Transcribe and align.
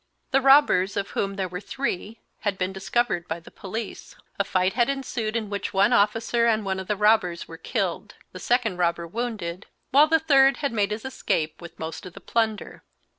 The 0.31 0.41
robbers, 0.41 0.97
of 0.97 1.09
whom 1.11 1.35
there 1.35 1.47
were 1.47 1.59
three, 1.61 2.19
had 2.39 2.57
been 2.57 2.73
discovered 2.73 3.27
by 3.27 3.39
the 3.39 3.51
police. 3.51 4.15
A 4.39 4.43
fight 4.43 4.73
had 4.73 4.89
ensued 4.89 5.35
in 5.35 5.47
which 5.47 5.75
one 5.75 5.93
officer 5.93 6.47
and 6.47 6.65
one 6.65 6.79
of 6.79 6.87
the 6.87 6.95
robbers 6.95 7.47
were 7.47 7.59
killed, 7.59 8.15
the 8.31 8.39
second 8.39 8.77
robber 8.77 9.05
wounded, 9.05 9.67
while 9.91 10.07
the 10.07 10.17
third 10.17 10.57
had 10.57 10.73
made 10.73 10.89
his 10.89 11.05
escape 11.05 11.61
with 11.61 11.77
most 11.77 12.07
of 12.07 12.13
the 12.13 12.19
plunder. 12.19 12.81